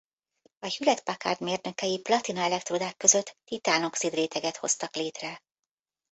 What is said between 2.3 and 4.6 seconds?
elektródák között titán-oxid réteget